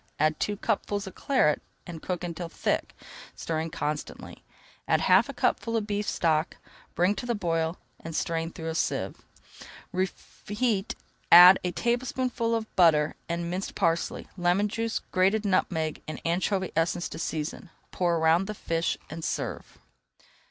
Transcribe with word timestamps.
Add 0.17 0.39
two 0.39 0.57
cupfuls 0.57 1.05
of 1.05 1.13
Claret 1.13 1.61
and 1.85 2.01
cook 2.01 2.23
until 2.23 2.49
thick, 2.49 2.95
stirring 3.35 3.69
constantly. 3.69 4.43
Add 4.87 5.01
half 5.01 5.29
a 5.29 5.33
cupful 5.35 5.77
of 5.77 5.85
beef 5.85 6.09
stock, 6.09 6.57
bring 6.95 7.13
to 7.13 7.27
the 7.27 7.35
boil, 7.35 7.77
and 7.99 8.15
strain 8.15 8.49
through 8.51 8.69
a 8.69 8.73
sieve. 8.73 9.21
Reheat, 9.93 10.95
add 11.31 11.59
a 11.63 11.71
tablespoonful 11.71 12.55
of 12.55 12.75
butter, 12.75 13.13
and 13.29 13.51
minced 13.51 13.75
parsley, 13.75 14.27
lemon 14.35 14.67
juice, 14.69 15.01
grated 15.11 15.45
nutmeg, 15.45 16.01
and 16.07 16.19
anchovy 16.25 16.71
essence 16.75 17.07
to 17.09 17.19
season. 17.19 17.69
Pour 17.91 18.17
around 18.17 18.47
the 18.47 18.55
fish 18.55 18.97
and 19.07 19.23
serve. 19.23 19.77